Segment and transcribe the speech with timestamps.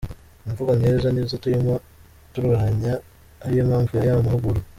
[0.47, 1.73] Imvugo nk’izo ni zo turimo
[2.33, 2.93] turwanya
[3.43, 4.65] ari yo mpamvu y’aya mahugurwa”.